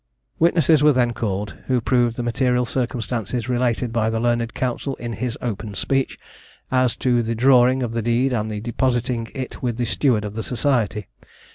[0.39, 5.13] Witnesses were then called, who proved the material circumstances related by the learned counsel in
[5.13, 6.17] his opening speech,
[6.71, 11.05] as to the drawing the deed, and depositing it with the steward of the society.